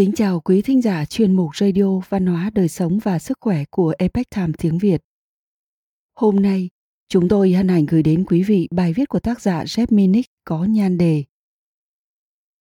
[0.00, 3.64] Kính chào quý thính giả chuyên mục Radio Văn hóa Đời Sống và Sức Khỏe
[3.70, 5.02] của Epoch Times tiếng Việt.
[6.14, 6.68] Hôm nay,
[7.08, 10.30] chúng tôi hân hạnh gửi đến quý vị bài viết của tác giả Jeff Minnick
[10.44, 11.24] có nhan đề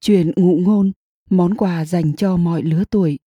[0.00, 0.92] Chuyện ngụ ngôn,
[1.30, 3.18] món quà dành cho mọi lứa tuổi.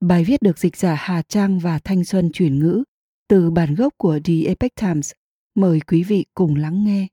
[0.00, 2.84] Bài viết được dịch giả Hà Trang và Thanh Xuân chuyển ngữ
[3.28, 5.12] từ bản gốc của The Epoch Times.
[5.54, 7.06] Mời quý vị cùng lắng nghe.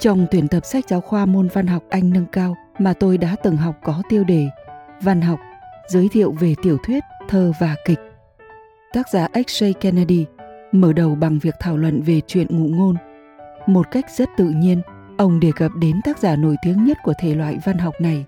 [0.00, 3.36] Trong tuyển tập sách giáo khoa môn văn học Anh nâng cao mà tôi đã
[3.42, 4.48] từng học có tiêu đề
[5.00, 5.40] Văn học,
[5.88, 7.98] giới thiệu về tiểu thuyết, thơ và kịch.
[8.92, 9.72] Tác giả X.J.
[9.80, 10.26] Kennedy
[10.72, 12.96] mở đầu bằng việc thảo luận về chuyện ngụ ngôn.
[13.66, 14.82] Một cách rất tự nhiên,
[15.18, 18.24] ông đề cập đến tác giả nổi tiếng nhất của thể loại văn học này,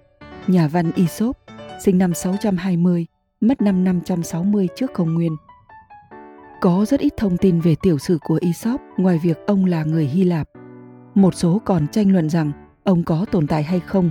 [0.47, 1.37] nhà văn Aesop,
[1.81, 3.07] sinh năm 620,
[3.41, 5.37] mất năm 560 trước công nguyên.
[6.61, 10.05] Có rất ít thông tin về tiểu sử của Aesop ngoài việc ông là người
[10.05, 10.49] Hy Lạp.
[11.15, 12.53] Một số còn tranh luận rằng
[12.85, 14.11] ông có tồn tại hay không,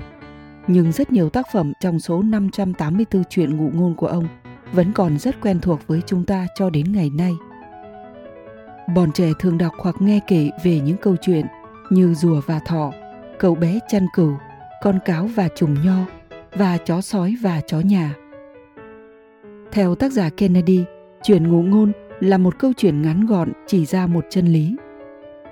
[0.72, 4.28] nhưng rất nhiều tác phẩm trong số 584 truyện ngụ ngôn của ông
[4.74, 7.34] vẫn còn rất quen thuộc với chúng ta cho đến ngày nay.
[8.96, 11.46] Bọn trẻ thường đọc hoặc nghe kể về những câu chuyện
[11.90, 12.92] như rùa và thỏ,
[13.40, 14.34] cậu bé chăn cừu,
[14.82, 16.06] con cáo và trùng nho
[16.56, 18.16] và chó sói và chó nhà.
[19.72, 20.84] Theo tác giả Kennedy,
[21.24, 24.76] chuyện ngụ ngôn là một câu chuyện ngắn gọn chỉ ra một chân lý.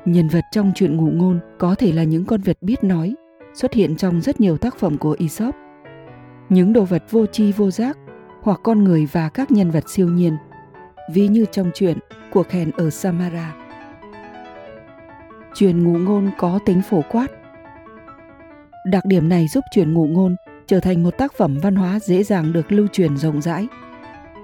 [0.05, 3.15] Nhân vật trong chuyện ngụ ngôn có thể là những con vật biết nói,
[3.57, 5.55] xuất hiện trong rất nhiều tác phẩm của Aesop.
[6.49, 7.97] Những đồ vật vô tri vô giác
[8.41, 10.37] hoặc con người và các nhân vật siêu nhiên,
[11.13, 11.97] ví như trong chuyện
[12.31, 13.55] Cuộc hẹn ở Samara.
[15.55, 17.27] Truyền ngụ ngôn có tính phổ quát.
[18.91, 20.35] Đặc điểm này giúp truyền ngụ ngôn
[20.67, 23.67] trở thành một tác phẩm văn hóa dễ dàng được lưu truyền rộng rãi.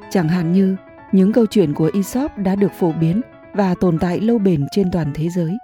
[0.10, 0.76] Chẳng hạn như
[1.12, 3.22] những câu chuyện của Aesop đã được phổ biến
[3.54, 5.58] và tồn tại lâu bền trên toàn thế giới.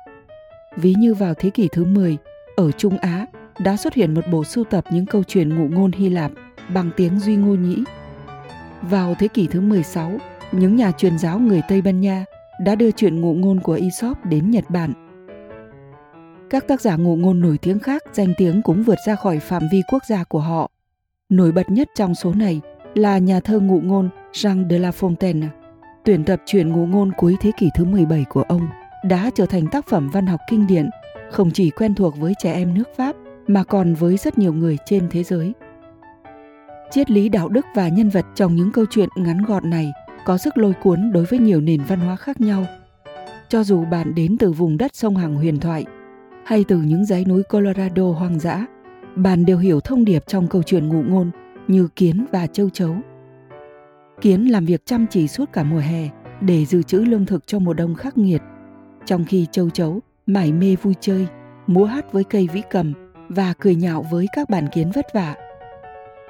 [0.76, 2.18] Ví như vào thế kỷ thứ 10,
[2.56, 3.26] ở Trung Á
[3.60, 6.32] đã xuất hiện một bộ sưu tập những câu chuyện ngụ ngôn Hy Lạp
[6.74, 7.84] bằng tiếng Duy Ngô Nhĩ.
[8.82, 10.18] Vào thế kỷ thứ 16,
[10.52, 12.26] những nhà truyền giáo người Tây Ban Nha
[12.62, 14.94] đã đưa chuyện ngụ ngôn của Aesop đến Nhật Bản.
[16.50, 19.64] Các tác giả ngụ ngôn nổi tiếng khác danh tiếng cũng vượt ra khỏi phạm
[19.72, 20.72] vi quốc gia của họ.
[21.30, 22.62] Nổi bật nhất trong số này
[22.96, 25.48] là nhà thơ ngụ ngôn Jean de La Fontaine.
[26.06, 28.68] Tuyển tập truyện ngụ ngôn cuối thế kỷ thứ 17 của ông
[29.06, 30.90] đã trở thành tác phẩm văn học kinh điển,
[31.32, 33.16] không chỉ quen thuộc với trẻ em nước Pháp
[33.50, 35.54] mà còn với rất nhiều người trên thế giới.
[36.92, 39.92] Triết lý đạo đức và nhân vật trong những câu chuyện ngắn gọn này
[40.26, 42.66] có sức lôi cuốn đối với nhiều nền văn hóa khác nhau.
[43.50, 45.86] Cho dù bạn đến từ vùng đất sông Hằng huyền thoại
[46.46, 48.66] hay từ những dãy núi Colorado hoang dã,
[49.16, 51.32] bạn đều hiểu thông điệp trong câu chuyện ngụ ngôn
[51.68, 52.96] như kiến và châu chấu.
[54.22, 56.10] Kiến làm việc chăm chỉ suốt cả mùa hè
[56.42, 58.42] để dự trữ lương thực cho mùa đông khắc nghiệt,
[59.06, 61.28] trong khi châu chấu mải mê vui chơi,
[61.68, 65.36] múa hát với cây vĩ cầm và cười nhạo với các bản kiến vất vả.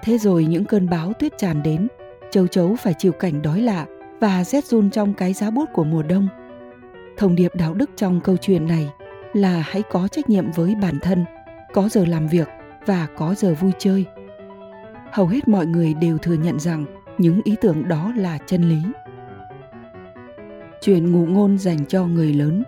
[0.04, 1.88] Thế rồi những cơn bão tuyết tràn đến,
[2.32, 3.86] châu chấu phải chịu cảnh đói lạ
[4.20, 6.28] và rét run trong cái giá bút của mùa đông.
[7.18, 8.90] Thông điệp đạo đức trong câu chuyện này
[9.34, 11.26] là hãy có trách nhiệm với bản thân,
[11.74, 12.48] có giờ làm việc
[12.86, 14.06] và có giờ vui chơi.
[15.12, 16.86] Hầu hết mọi người đều thừa nhận rằng
[17.18, 18.82] những ý tưởng đó là chân lý.
[20.82, 22.64] Chuyện ngụ ngôn dành cho người lớn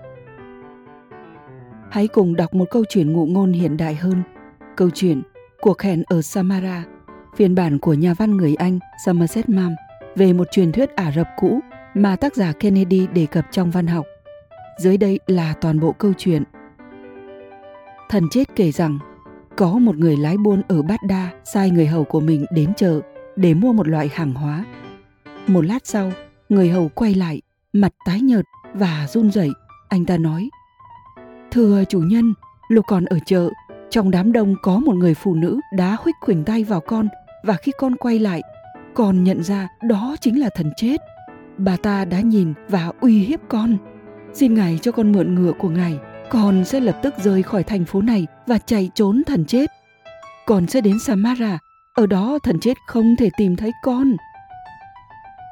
[1.92, 4.24] Hãy cùng đọc một câu chuyện ngụ ngôn hiện đại hơn.
[4.76, 5.22] Câu chuyện
[5.62, 6.86] Cuộc hẹn ở Samara,
[7.36, 9.76] phiên bản của nhà văn người Anh Somerset Maugham
[10.16, 11.60] về một truyền thuyết Ả Rập cũ
[11.94, 14.06] mà tác giả Kennedy đề cập trong văn học.
[14.80, 16.44] Dưới đây là toàn bộ câu chuyện.
[18.10, 19.00] Thần chết kể rằng
[19.58, 23.02] có một người lái buôn ở Bát Đa sai người hầu của mình đến chợ
[23.36, 24.66] để mua một loại hàng hóa.
[25.48, 26.12] Một lát sau,
[26.50, 27.42] người hầu quay lại,
[27.74, 29.50] mặt tái nhợt và run rẩy.
[29.90, 30.50] Anh ta nói:
[31.52, 32.34] Thưa chủ nhân,
[32.68, 33.50] lúc còn ở chợ,
[33.90, 37.08] trong đám đông có một người phụ nữ đá huých khuỷnh tay vào con
[37.44, 38.42] và khi con quay lại,
[38.94, 41.02] con nhận ra đó chính là thần chết.
[41.58, 43.78] Bà ta đã nhìn và uy hiếp con.
[44.34, 46.00] Xin ngài cho con mượn ngựa của ngài,
[46.30, 49.70] con sẽ lập tức rời khỏi thành phố này và chạy trốn thần chết.
[50.46, 51.60] Con sẽ đến Samara,
[51.94, 54.16] ở đó thần chết không thể tìm thấy con.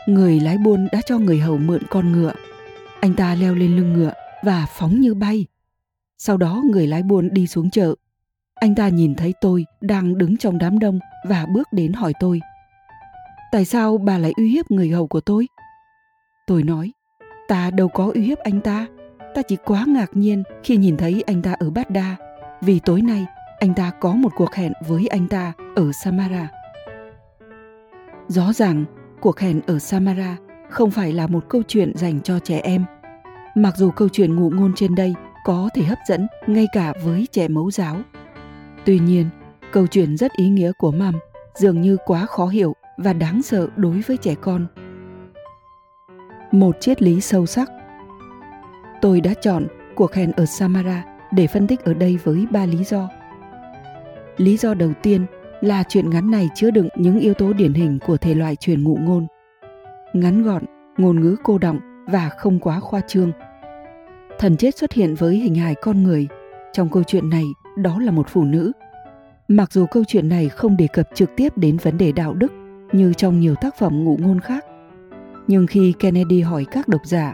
[0.08, 2.34] Người lái buôn đã cho người hầu mượn con ngựa.
[3.02, 4.14] Anh ta leo lên lưng ngựa
[4.44, 5.46] và phóng như bay
[6.22, 7.96] sau đó người lái buôn đi xuống chợ.
[8.56, 12.42] Anh ta nhìn thấy tôi đang đứng trong đám đông và bước đến hỏi tôi.
[13.52, 15.48] Tại sao bà lại uy hiếp người hầu của tôi?
[16.48, 16.92] Tôi nói,
[17.48, 18.88] ta đâu có uy hiếp anh ta.
[19.36, 22.16] Ta chỉ quá ngạc nhiên khi nhìn thấy anh ta ở Bát Đa,
[22.62, 23.26] vì tối nay
[23.60, 26.48] anh ta có một cuộc hẹn với anh ta ở Samara.
[28.28, 28.86] Rõ ràng,
[29.22, 30.38] cuộc hẹn ở Samara
[30.70, 32.86] không phải là một câu chuyện dành cho trẻ em.
[33.56, 35.14] Mặc dù câu chuyện ngụ ngôn trên đây
[35.46, 37.96] có thể hấp dẫn ngay cả với trẻ mẫu giáo.
[38.86, 39.30] Tuy nhiên,
[39.72, 41.16] Câu chuyện rất ý nghĩa của mầm
[41.56, 44.68] dường như quá khó hiểu và đáng sợ đối với trẻ con.
[46.52, 47.70] Một triết lý sâu sắc
[49.02, 52.84] Tôi đã chọn cuộc hẹn ở Samara để phân tích ở đây với ba lý
[52.84, 53.10] do.
[54.38, 55.26] Lý do đầu tiên
[55.62, 58.84] là chuyện ngắn này chứa đựng những yếu tố điển hình của thể loại truyền
[58.84, 59.28] ngụ ngôn.
[60.14, 60.64] Ngắn gọn,
[60.98, 63.32] ngôn ngữ cô động và không quá khoa trương.
[64.40, 66.28] Thần chết xuất hiện với hình hài con người.
[66.74, 67.44] Trong câu chuyện này,
[67.78, 68.72] đó là một phụ nữ.
[69.48, 72.52] Mặc dù câu chuyện này không đề cập trực tiếp đến vấn đề đạo đức
[72.92, 74.66] như trong nhiều tác phẩm ngụ ngôn khác,
[75.48, 77.34] nhưng khi Kennedy hỏi các độc giả,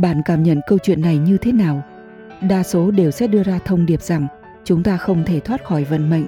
[0.00, 1.82] bạn cảm nhận câu chuyện này như thế nào?
[2.48, 4.26] Đa số đều sẽ đưa ra thông điệp rằng
[4.64, 6.24] chúng ta không thể thoát khỏi vận mệnh,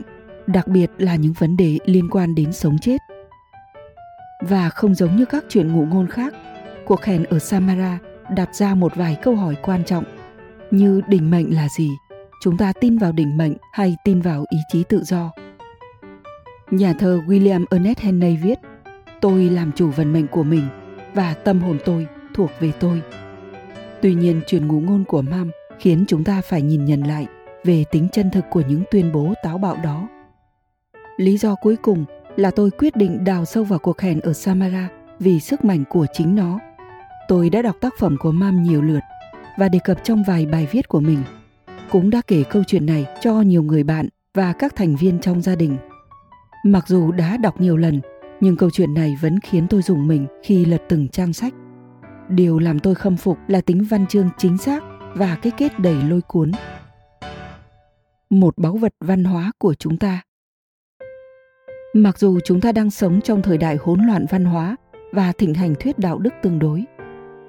[0.46, 2.98] đặc biệt là những vấn đề liên quan đến sống chết.
[4.40, 6.34] Và không giống như các chuyện ngụ ngôn khác,
[6.86, 7.98] cuộc hẹn ở Samara
[8.36, 10.04] đặt ra một vài câu hỏi quan trọng
[10.70, 11.90] như định mệnh là gì?
[12.42, 15.30] Chúng ta tin vào định mệnh hay tin vào ý chí tự do?
[16.70, 18.58] Nhà thơ william ernest henley viết,
[19.20, 20.69] tôi làm chủ vận mệnh của mình
[21.14, 23.02] và tâm hồn tôi thuộc về tôi.
[24.02, 27.26] Tuy nhiên truyền ngụ ngôn của mam khiến chúng ta phải nhìn nhận lại
[27.64, 30.08] về tính chân thực của những tuyên bố táo bạo đó.
[31.16, 32.04] Lý do cuối cùng
[32.36, 34.88] là tôi quyết định đào sâu vào cuộc hẹn ở samara
[35.19, 36.58] vì sức mạnh của chính nó.
[37.28, 39.00] Tôi đã đọc tác phẩm của Mam nhiều lượt
[39.58, 41.22] và đề cập trong vài bài viết của mình.
[41.90, 45.42] Cũng đã kể câu chuyện này cho nhiều người bạn và các thành viên trong
[45.42, 45.76] gia đình.
[46.64, 48.00] Mặc dù đã đọc nhiều lần,
[48.40, 51.54] nhưng câu chuyện này vẫn khiến tôi dùng mình khi lật từng trang sách.
[52.28, 54.84] Điều làm tôi khâm phục là tính văn chương chính xác
[55.14, 56.52] và cái kết đầy lôi cuốn.
[58.30, 60.22] Một báu vật văn hóa của chúng ta.
[61.94, 64.76] Mặc dù chúng ta đang sống trong thời đại hỗn loạn văn hóa
[65.12, 66.84] và thịnh hành thuyết đạo đức tương đối,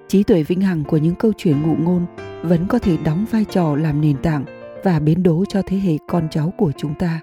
[0.10, 2.06] trí tuệ vĩnh hằng của những câu chuyện ngụ ngôn
[2.44, 4.46] vẫn có thể đóng vai trò làm nền tảng
[4.84, 7.20] và biến đố cho thế hệ con cháu của chúng ta.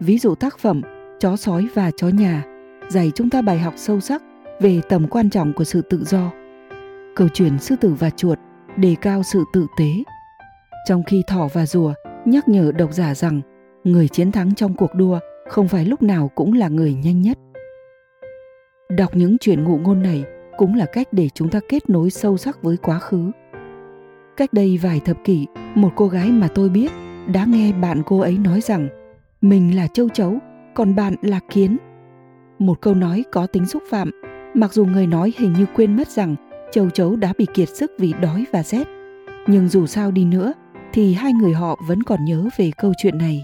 [0.00, 0.82] Ví dụ tác phẩm
[1.20, 2.44] Chó sói và chó nhà
[2.88, 4.22] dạy chúng ta bài học sâu sắc
[4.60, 6.32] về tầm quan trọng của sự tự do.
[7.16, 8.38] Câu chuyện sư tử và chuột
[8.76, 9.90] đề cao sự tự tế.
[10.88, 13.40] Trong khi thỏ và rùa nhắc nhở độc giả rằng
[13.84, 15.18] người chiến thắng trong cuộc đua
[15.48, 17.38] không phải lúc nào cũng là người nhanh nhất.
[18.88, 20.24] Đọc những chuyện ngụ ngôn này
[20.56, 23.30] cũng là cách để chúng ta kết nối sâu sắc với quá khứ.
[24.36, 26.90] Cách đây vài thập kỷ, một cô gái mà tôi biết
[27.26, 28.88] đã nghe bạn cô ấy nói rằng,
[29.40, 30.38] mình là châu chấu,
[30.74, 31.76] còn bạn là kiến.
[32.58, 34.10] Một câu nói có tính xúc phạm,
[34.54, 36.36] mặc dù người nói hình như quên mất rằng
[36.72, 38.86] châu chấu đã bị kiệt sức vì đói và rét.
[39.46, 40.52] Nhưng dù sao đi nữa,
[40.92, 43.42] thì hai người họ vẫn còn nhớ về câu chuyện này.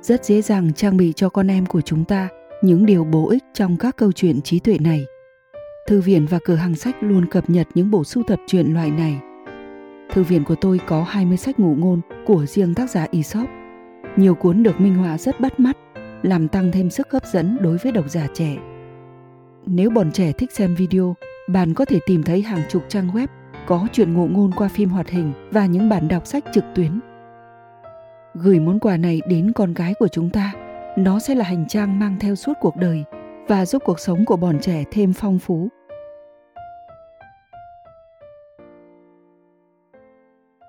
[0.00, 2.28] Rất dễ dàng trang bị cho con em của chúng ta
[2.62, 5.04] những điều bổ ích trong các câu chuyện trí tuệ này.
[5.86, 8.90] Thư viện và cửa hàng sách luôn cập nhật những bộ sưu tập truyện loại
[8.90, 9.20] này.
[10.10, 13.48] Thư viện của tôi có 20 sách ngụ ngôn của riêng tác giả Aesop.
[14.16, 15.76] Nhiều cuốn được minh họa rất bắt mắt,
[16.22, 18.56] làm tăng thêm sức hấp dẫn đối với độc giả trẻ.
[19.66, 21.14] Nếu bọn trẻ thích xem video,
[21.48, 23.26] bạn có thể tìm thấy hàng chục trang web
[23.66, 27.00] có chuyện ngụ ngôn qua phim hoạt hình và những bản đọc sách trực tuyến.
[28.34, 30.52] Gửi món quà này đến con gái của chúng ta,
[30.96, 33.04] nó sẽ là hành trang mang theo suốt cuộc đời
[33.48, 35.68] và giúp cuộc sống của bọn trẻ thêm phong phú